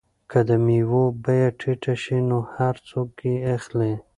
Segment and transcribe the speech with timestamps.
[0.31, 3.93] که د مېوو بیه ټیټه شي نو هر څوک یې اخلي.